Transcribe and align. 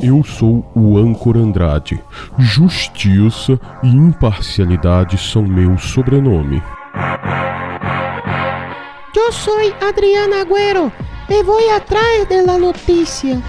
Eu 0.00 0.22
sou 0.22 0.64
o 0.76 0.96
Ancor 0.96 1.36
Andrade. 1.36 2.00
Justiça 2.38 3.58
e 3.82 3.88
imparcialidade 3.88 5.18
são 5.18 5.42
meu 5.42 5.76
sobrenome. 5.76 6.62
Eu 9.16 9.32
sou 9.32 9.58
Adriana 9.80 10.42
Agüero 10.42 10.92
e 11.28 11.42
vou 11.42 11.58
atrás 11.74 12.28
da 12.28 12.56
notícia. 12.56 13.42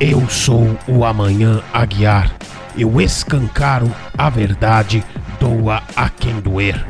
Eu 0.00 0.28
sou 0.30 0.76
o 0.88 1.04
Amanhã 1.04 1.62
Aguiar. 1.72 2.34
Eu 2.76 2.98
escancaro 3.00 3.94
a 4.16 4.30
verdade, 4.30 5.04
doa 5.38 5.82
a 5.94 6.08
quem 6.08 6.40
doer. 6.40 6.84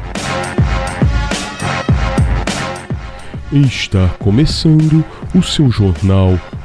Está 3.52 4.08
começando 4.18 5.04
o 5.34 5.42
seu 5.42 5.70
jornal 5.70 6.38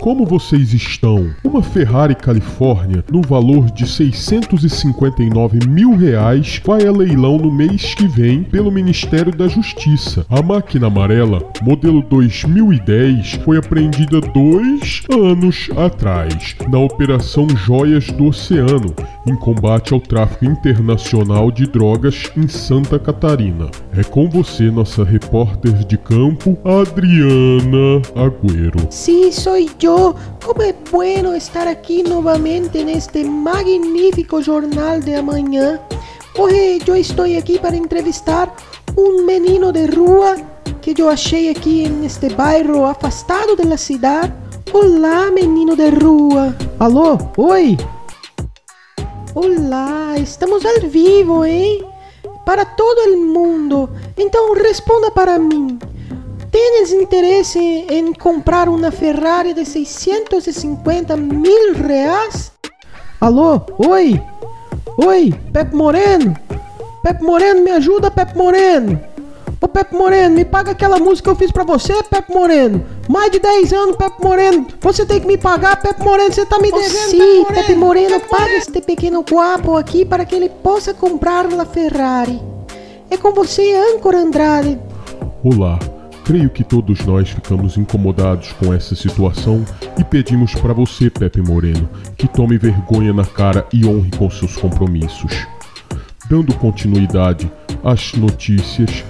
como 0.00 0.24
vocês 0.24 0.72
estão? 0.72 1.30
Uma 1.44 1.62
Ferrari 1.62 2.14
Califórnia, 2.14 3.04
no 3.10 3.20
valor 3.22 3.70
de 3.70 3.86
659 3.86 5.68
mil 5.68 5.96
reais, 5.96 6.60
vai 6.64 6.86
a 6.86 6.92
leilão 6.92 7.36
no 7.36 7.52
mês 7.52 7.94
que 7.94 8.06
vem 8.06 8.42
pelo 8.42 8.70
Ministério 8.70 9.32
da 9.32 9.48
Justiça. 9.48 10.24
A 10.28 10.40
máquina 10.40 10.86
amarela, 10.86 11.42
modelo 11.62 12.02
2010, 12.02 13.32
foi 13.44 13.58
apreendida 13.58 14.20
dois 14.20 15.02
anos 15.10 15.68
atrás, 15.76 16.56
na 16.68 16.78
Operação 16.78 17.48
Joias 17.50 18.06
do 18.06 18.26
Oceano, 18.26 18.94
em 19.26 19.36
combate 19.36 19.92
ao 19.92 20.00
tráfico 20.00 20.44
internacional 20.44 21.50
de 21.50 21.66
drogas 21.66 22.30
em 22.36 22.46
Santa 22.46 22.98
Catarina. 22.98 23.70
É 23.98 24.04
com 24.04 24.30
você, 24.30 24.70
nossa 24.70 25.02
repórter 25.02 25.72
de 25.72 25.98
campo, 25.98 26.56
Adriana 26.64 28.00
Agüero. 28.14 28.86
Sim, 28.90 29.32
sou 29.32 29.56
eu. 29.56 30.14
Como 30.44 30.62
é 30.62 30.72
bueno 30.88 31.34
estar 31.34 31.66
aqui 31.66 32.04
novamente 32.04 32.84
neste 32.84 33.24
magnífico 33.24 34.40
jornal 34.40 35.00
de 35.00 35.16
amanhã. 35.16 35.80
Hoje 36.38 36.80
eu 36.86 36.94
estou 36.94 37.24
aqui 37.36 37.58
para 37.58 37.74
entrevistar 37.74 38.54
um 38.96 39.26
menino 39.26 39.72
de 39.72 39.86
rua 39.86 40.36
que 40.80 40.94
eu 40.96 41.08
achei 41.08 41.50
aqui 41.50 41.88
neste 41.88 42.28
bairro 42.28 42.84
afastado 42.84 43.56
da 43.56 43.76
cidade. 43.76 44.32
Olá, 44.72 45.28
menino 45.32 45.74
de 45.74 45.90
rua. 45.90 46.54
Alô? 46.78 47.18
Oi? 47.36 47.76
Olá, 49.34 50.16
estamos 50.16 50.64
ao 50.64 50.88
vivo, 50.88 51.44
hein? 51.44 51.84
Para 52.46 52.64
todo 52.64 53.12
o 53.12 53.26
mundo. 53.26 53.87
Então 54.28 54.52
responda 54.52 55.10
para 55.10 55.38
mim. 55.38 55.78
Tens 56.52 56.92
interesse 56.92 57.58
em 57.58 58.12
comprar 58.12 58.68
uma 58.68 58.90
Ferrari 58.90 59.54
de 59.54 59.64
650 59.64 61.16
mil 61.16 61.72
reais? 61.72 62.52
Alô? 63.18 63.62
Oi? 63.78 64.20
Oi, 64.98 65.34
Pepe 65.50 65.74
Moreno? 65.74 66.36
Pepe 67.02 67.24
Moreno, 67.24 67.62
me 67.62 67.70
ajuda, 67.70 68.10
Pepe 68.10 68.36
Moreno! 68.36 69.00
Ô 69.62 69.66
Pepe 69.66 69.94
Moreno, 69.94 70.34
me 70.34 70.44
paga 70.44 70.72
aquela 70.72 70.98
música 70.98 71.30
que 71.30 71.30
eu 71.30 71.36
fiz 71.36 71.50
pra 71.50 71.64
você, 71.64 72.02
Pepe 72.02 72.30
Moreno. 72.34 72.84
Mais 73.08 73.30
de 73.30 73.38
10 73.38 73.72
anos, 73.72 73.96
Pepe 73.96 74.22
Moreno. 74.22 74.66
Você 74.78 75.06
tem 75.06 75.20
que 75.20 75.26
me 75.26 75.38
pagar, 75.38 75.80
Pepe 75.80 76.04
Moreno. 76.04 76.34
Você 76.34 76.44
tá 76.44 76.58
me 76.58 76.70
devendo, 76.70 76.84
oh, 76.84 77.08
sim, 77.08 77.16
Pepe 77.16 77.24
Moreno. 77.24 77.54
Pepe 77.54 77.74
Moreno, 77.74 78.10
Pepe 78.10 78.28
paga 78.28 78.42
Moreno. 78.42 78.58
este 78.58 78.80
pequeno 78.82 79.24
guapo 79.24 79.74
aqui 79.74 80.04
para 80.04 80.26
que 80.26 80.34
ele 80.34 80.50
possa 80.50 80.92
comprar 80.92 81.46
a 81.46 81.64
Ferrari. 81.64 82.57
É 83.10 83.16
com 83.16 83.32
você, 83.32 83.74
Âncora 83.94 84.18
Andrade. 84.18 84.78
Olá. 85.42 85.78
Creio 86.24 86.50
que 86.50 86.62
todos 86.62 87.06
nós 87.06 87.30
ficamos 87.30 87.78
incomodados 87.78 88.52
com 88.52 88.74
essa 88.74 88.94
situação 88.94 89.64
e 89.98 90.04
pedimos 90.04 90.54
para 90.54 90.74
você, 90.74 91.08
Pepe 91.08 91.40
Moreno, 91.40 91.88
que 92.18 92.28
tome 92.28 92.58
vergonha 92.58 93.14
na 93.14 93.24
cara 93.24 93.66
e 93.72 93.86
honre 93.86 94.10
com 94.10 94.28
seus 94.28 94.54
compromissos. 94.56 95.32
Dando 96.28 96.54
continuidade 96.56 97.50
às 97.82 98.12
notícias, 98.12 99.02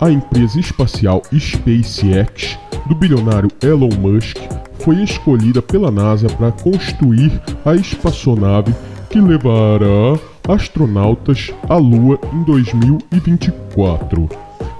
a 0.00 0.10
empresa 0.10 0.58
espacial 0.58 1.20
SpaceX 1.38 2.58
do 2.86 2.94
bilionário 2.94 3.50
Elon 3.62 3.94
Musk 3.98 4.38
foi 4.78 5.02
escolhida 5.02 5.60
pela 5.60 5.90
NASA 5.90 6.26
para 6.28 6.52
construir 6.52 7.38
a 7.66 7.74
espaçonave 7.74 8.74
que 9.10 9.20
levará 9.20 10.18
astronautas 10.48 11.50
à 11.68 11.76
Lua 11.76 12.18
em 12.32 12.42
2024. 12.44 14.28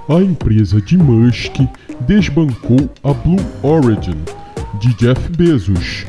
A 0.09 0.21
empresa 0.21 0.81
de 0.81 0.97
Musk 0.97 1.55
desbancou 2.01 2.89
a 3.03 3.13
Blue 3.13 3.43
Origin 3.61 4.17
de 4.79 4.93
Jeff 4.95 5.29
Bezos 5.35 6.05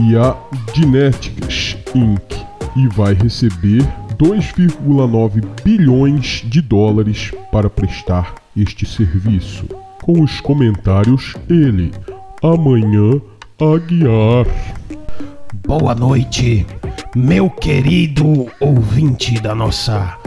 e 0.00 0.16
a 0.16 0.36
Genetics 0.74 1.76
Inc. 1.94 2.34
e 2.76 2.86
vai 2.88 3.14
receber 3.14 3.82
2,9 4.18 5.44
bilhões 5.62 6.42
de 6.46 6.60
dólares 6.60 7.32
para 7.52 7.68
prestar 7.68 8.34
este 8.56 8.86
serviço. 8.86 9.66
Com 10.02 10.22
os 10.22 10.40
comentários, 10.40 11.34
ele, 11.48 11.92
amanhã, 12.42 13.20
Aguiar. 13.58 14.46
Boa 15.66 15.94
noite, 15.94 16.66
meu 17.16 17.48
querido 17.48 18.46
ouvinte 18.60 19.40
da 19.40 19.54
nossa 19.54 20.18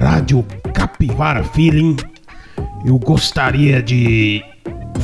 Rádio 0.00 0.46
Capivara 0.72 1.42
Feeling. 1.42 1.96
Eu 2.84 2.96
gostaria 2.96 3.82
de 3.82 4.40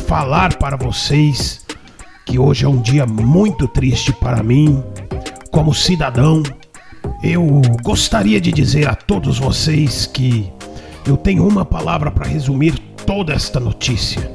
falar 0.07 0.57
para 0.59 0.77
vocês 0.77 1.67
que 2.25 2.39
hoje 2.39 2.65
é 2.65 2.69
um 2.69 2.81
dia 2.81 3.05
muito 3.05 3.67
triste 3.67 4.13
para 4.13 4.45
mim, 4.45 4.81
como 5.51 5.75
cidadão 5.75 6.41
eu 7.21 7.63
gostaria 7.83 8.41
de 8.41 8.53
dizer 8.53 8.89
a 8.89 8.95
todos 8.95 9.41
vocês 9.41 10.07
que 10.07 10.49
eu 11.05 11.17
tenho 11.17 11.45
uma 11.45 11.65
palavra 11.65 12.13
para 12.13 12.29
resumir 12.29 12.79
toda 13.05 13.33
esta 13.33 13.59
notícia: 13.59 14.31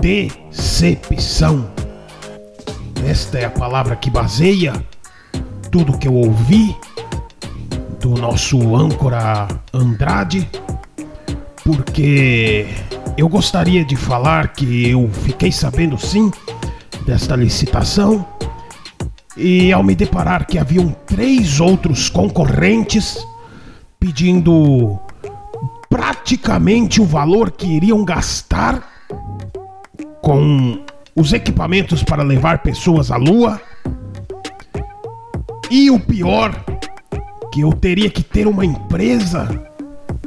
decepção. 0.00 1.70
Esta 3.06 3.38
é 3.38 3.44
a 3.44 3.50
palavra 3.50 3.94
que 3.94 4.10
baseia 4.10 4.72
tudo 5.72 5.96
que 5.96 6.06
eu 6.06 6.14
ouvi 6.14 6.76
do 7.98 8.10
nosso 8.10 8.76
âncora 8.76 9.48
Andrade, 9.72 10.46
porque 11.64 12.66
eu 13.16 13.26
gostaria 13.26 13.82
de 13.82 13.96
falar 13.96 14.48
que 14.52 14.90
eu 14.90 15.08
fiquei 15.24 15.50
sabendo 15.50 15.96
sim 15.98 16.30
desta 17.06 17.34
licitação 17.34 18.26
e 19.34 19.72
ao 19.72 19.82
me 19.82 19.94
deparar 19.94 20.46
que 20.46 20.58
haviam 20.58 20.94
três 21.06 21.58
outros 21.58 22.10
concorrentes 22.10 23.26
pedindo 23.98 24.98
praticamente 25.88 27.00
o 27.00 27.06
valor 27.06 27.50
que 27.50 27.66
iriam 27.66 28.04
gastar 28.04 28.82
com 30.20 30.84
os 31.16 31.32
equipamentos 31.32 32.02
para 32.02 32.22
levar 32.22 32.58
pessoas 32.58 33.10
à 33.10 33.16
lua. 33.16 33.58
E 35.74 35.90
o 35.90 35.98
pior, 35.98 36.54
que 37.50 37.62
eu 37.62 37.72
teria 37.72 38.10
que 38.10 38.22
ter 38.22 38.46
uma 38.46 38.62
empresa 38.62 39.48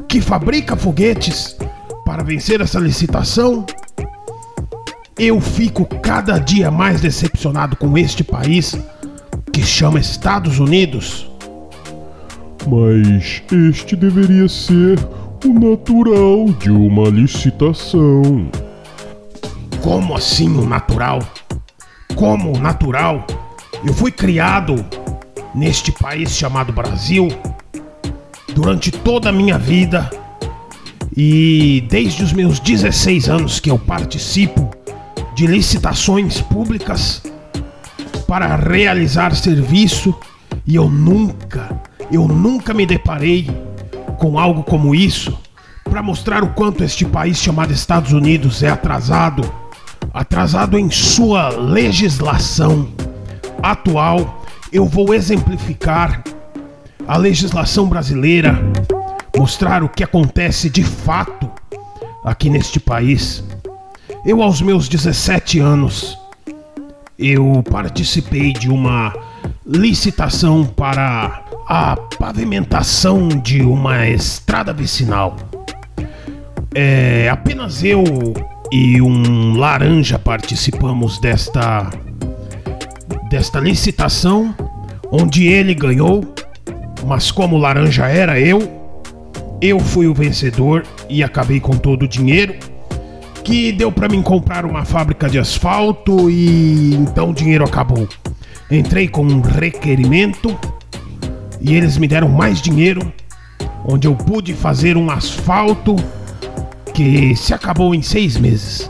que 0.07 0.19
fabrica 0.19 0.75
foguetes 0.75 1.55
para 2.03 2.23
vencer 2.23 2.61
essa 2.61 2.79
licitação. 2.79 3.63
Eu 5.15 5.39
fico 5.39 5.85
cada 6.01 6.39
dia 6.39 6.71
mais 6.71 6.99
decepcionado 6.99 7.75
com 7.75 7.95
este 7.95 8.23
país 8.23 8.75
que 9.53 9.61
chama 9.61 9.99
Estados 9.99 10.57
Unidos. 10.57 11.29
Mas 12.67 13.43
este 13.71 13.95
deveria 13.95 14.49
ser 14.49 14.97
o 15.45 15.53
natural 15.53 16.45
de 16.57 16.71
uma 16.71 17.07
licitação. 17.07 18.49
Como 19.79 20.15
assim 20.15 20.49
o 20.57 20.65
natural? 20.65 21.19
Como 22.15 22.51
o 22.51 22.59
natural? 22.59 23.27
Eu 23.85 23.93
fui 23.93 24.09
criado 24.09 24.83
neste 25.55 25.91
país 25.91 26.31
chamado 26.31 26.73
Brasil 26.73 27.29
durante 28.53 28.91
toda 28.91 29.29
a 29.29 29.31
minha 29.31 29.57
vida 29.57 30.09
e 31.15 31.85
desde 31.89 32.23
os 32.23 32.33
meus 32.33 32.59
16 32.59 33.29
anos 33.29 33.59
que 33.59 33.71
eu 33.71 33.79
participo 33.79 34.69
de 35.33 35.47
licitações 35.47 36.41
públicas 36.41 37.23
para 38.27 38.55
realizar 38.55 39.33
serviço 39.33 40.13
e 40.67 40.75
eu 40.75 40.89
nunca, 40.89 41.81
eu 42.11 42.27
nunca 42.27 42.73
me 42.73 42.85
deparei 42.85 43.49
com 44.17 44.37
algo 44.37 44.63
como 44.63 44.93
isso. 44.93 45.37
Para 45.83 46.01
mostrar 46.01 46.43
o 46.43 46.49
quanto 46.49 46.83
este 46.83 47.05
país 47.05 47.37
chamado 47.37 47.71
Estados 47.71 48.11
Unidos 48.11 48.63
é 48.63 48.69
atrasado, 48.69 49.49
atrasado 50.13 50.77
em 50.77 50.89
sua 50.89 51.49
legislação, 51.49 52.89
atual, 53.61 54.44
eu 54.75 54.85
vou 54.85 55.13
exemplificar 55.13 56.21
a 57.07 57.15
legislação 57.15 57.87
brasileira, 57.87 58.59
mostrar 59.37 59.81
o 59.81 59.87
que 59.87 60.03
acontece 60.03 60.69
de 60.69 60.83
fato 60.83 61.49
aqui 62.25 62.49
neste 62.49 62.77
país. 62.77 63.41
Eu, 64.25 64.41
aos 64.43 64.61
meus 64.61 64.89
17 64.89 65.59
anos, 65.59 66.19
eu 67.17 67.63
participei 67.71 68.51
de 68.51 68.69
uma 68.69 69.13
licitação 69.65 70.65
para 70.65 71.45
a 71.69 71.95
pavimentação 72.19 73.29
de 73.29 73.61
uma 73.61 74.05
estrada 74.09 74.73
vicinal. 74.73 75.37
É, 76.73 77.29
apenas 77.29 77.81
eu 77.81 78.03
e 78.73 79.01
um 79.01 79.55
laranja 79.57 80.19
participamos 80.19 81.17
desta 81.17 81.89
desta 83.29 83.59
licitação, 83.59 84.55
onde 85.11 85.47
ele 85.47 85.73
ganhou, 85.73 86.23
mas 87.05 87.31
como 87.31 87.57
laranja 87.57 88.07
era 88.07 88.39
eu, 88.39 88.71
eu 89.61 89.79
fui 89.79 90.07
o 90.07 90.13
vencedor 90.13 90.83
e 91.09 91.23
acabei 91.23 91.59
com 91.59 91.77
todo 91.77 92.03
o 92.03 92.07
dinheiro 92.07 92.55
que 93.43 93.71
deu 93.71 93.91
para 93.91 94.09
mim 94.09 94.23
comprar 94.23 94.65
uma 94.65 94.83
fábrica 94.83 95.29
de 95.29 95.37
asfalto 95.37 96.31
e 96.31 96.95
então 96.95 97.29
o 97.29 97.33
dinheiro 97.33 97.63
acabou. 97.63 98.07
Entrei 98.71 99.07
com 99.07 99.23
um 99.23 99.39
requerimento 99.39 100.57
e 101.61 101.75
eles 101.75 101.97
me 101.97 102.07
deram 102.07 102.27
mais 102.27 102.59
dinheiro, 102.59 103.13
onde 103.85 104.07
eu 104.07 104.15
pude 104.15 104.53
fazer 104.53 104.97
um 104.97 105.11
asfalto 105.11 105.95
que 106.91 107.35
se 107.35 107.53
acabou 107.53 107.93
em 107.93 108.01
seis 108.01 108.35
meses. 108.35 108.89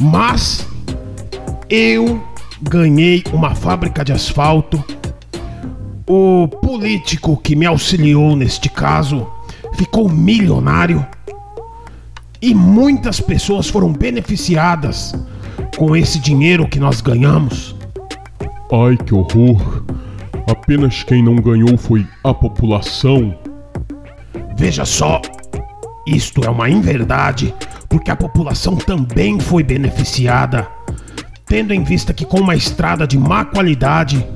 Mas 0.00 0.66
eu 1.68 2.22
ganhei 2.62 3.22
uma 3.32 3.54
fábrica 3.54 4.02
de 4.02 4.12
asfalto. 4.12 4.82
O 6.12 6.48
político 6.48 7.36
que 7.36 7.54
me 7.54 7.64
auxiliou 7.64 8.34
neste 8.34 8.68
caso 8.68 9.28
ficou 9.74 10.08
milionário 10.08 11.06
e 12.42 12.52
muitas 12.52 13.20
pessoas 13.20 13.68
foram 13.68 13.92
beneficiadas 13.92 15.14
com 15.78 15.94
esse 15.94 16.18
dinheiro 16.18 16.66
que 16.66 16.80
nós 16.80 17.00
ganhamos. 17.00 17.76
Ai, 18.72 18.96
que 18.96 19.14
horror! 19.14 19.84
Apenas 20.50 21.04
quem 21.04 21.22
não 21.22 21.36
ganhou 21.36 21.78
foi 21.78 22.04
a 22.24 22.34
população. 22.34 23.32
Veja 24.56 24.84
só, 24.84 25.22
isto 26.04 26.44
é 26.44 26.50
uma 26.50 26.68
inverdade, 26.68 27.54
porque 27.88 28.10
a 28.10 28.16
população 28.16 28.74
também 28.74 29.38
foi 29.38 29.62
beneficiada, 29.62 30.66
tendo 31.46 31.72
em 31.72 31.84
vista 31.84 32.12
que 32.12 32.24
com 32.24 32.40
uma 32.40 32.56
estrada 32.56 33.06
de 33.06 33.16
má 33.16 33.44
qualidade, 33.44 34.26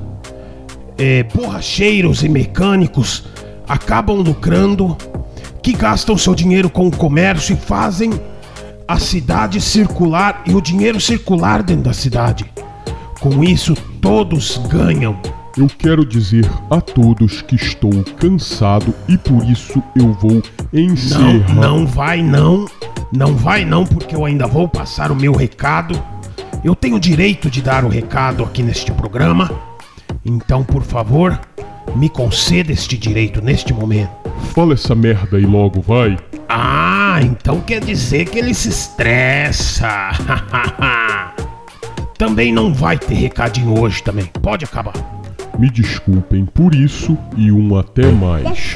é, 0.97 1.23
borracheiros 1.23 2.23
e 2.23 2.29
mecânicos 2.29 3.23
acabam 3.67 4.17
lucrando, 4.17 4.95
que 5.61 5.73
gastam 5.73 6.17
seu 6.17 6.35
dinheiro 6.35 6.69
com 6.69 6.87
o 6.87 6.95
comércio 6.95 7.53
e 7.53 7.57
fazem 7.57 8.11
a 8.87 8.99
cidade 8.99 9.59
circular 9.59 10.43
e 10.45 10.53
o 10.53 10.61
dinheiro 10.61 11.01
circular 11.01 11.63
dentro 11.63 11.83
da 11.83 11.93
cidade. 11.93 12.45
Com 13.19 13.43
isso, 13.43 13.75
todos 13.99 14.57
ganham. 14.69 15.19
Eu 15.57 15.67
quero 15.67 16.05
dizer 16.05 16.45
a 16.69 16.81
todos 16.81 17.41
que 17.41 17.55
estou 17.55 18.03
cansado 18.17 18.93
e 19.07 19.17
por 19.17 19.43
isso 19.49 19.81
eu 19.95 20.13
vou 20.13 20.43
encerrar. 20.73 21.55
Não, 21.55 21.79
não 21.79 21.87
vai 21.87 22.21
não. 22.21 22.65
Não 23.11 23.33
vai 23.35 23.63
não, 23.63 23.85
porque 23.85 24.15
eu 24.15 24.25
ainda 24.25 24.45
vou 24.45 24.67
passar 24.67 25.11
o 25.11 25.15
meu 25.15 25.31
recado. 25.33 25.99
Eu 26.63 26.75
tenho 26.75 26.99
direito 26.99 27.49
de 27.49 27.61
dar 27.61 27.85
o 27.85 27.87
recado 27.87 28.43
aqui 28.43 28.61
neste 28.61 28.91
programa. 28.91 29.49
Então, 30.25 30.63
por 30.63 30.83
favor, 30.83 31.39
me 31.95 32.09
conceda 32.09 32.71
este 32.71 32.97
direito 32.97 33.41
neste 33.41 33.73
momento. 33.73 34.11
Fala 34.53 34.73
essa 34.73 34.95
merda 34.95 35.37
aí 35.37 35.45
logo, 35.45 35.81
vai. 35.81 36.17
Ah, 36.47 37.19
então 37.21 37.61
quer 37.61 37.83
dizer 37.83 38.25
que 38.25 38.39
ele 38.39 38.53
se 38.53 38.69
estressa. 38.69 40.11
também 42.17 42.51
não 42.51 42.73
vai 42.73 42.97
ter 42.97 43.15
recadinho 43.15 43.79
hoje 43.79 44.01
também. 44.03 44.25
Pode 44.41 44.65
acabar. 44.65 44.93
Me 45.57 45.69
desculpem 45.69 46.45
por 46.45 46.75
isso 46.75 47.17
e 47.37 47.51
um 47.51 47.77
até 47.77 48.11
mais. 48.11 48.75